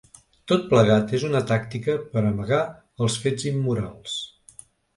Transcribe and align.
Tot 0.51 0.63
plegat 0.71 1.13
és 1.17 1.25
una 1.27 1.41
tàctica 1.51 1.99
per 2.15 2.21
a 2.23 2.25
amagar 2.31 2.63
els 3.07 3.21
fets 3.27 3.49
immorals. 3.55 4.19